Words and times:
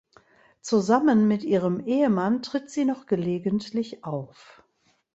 Zusammen 0.61 1.27
mit 1.27 1.43
ihrem 1.43 1.79
Ehemann 1.81 2.41
tritt 2.41 2.71
sie 2.71 2.85
noch 2.85 3.05
gelegentlich 3.05 4.03
auf. 4.03 4.63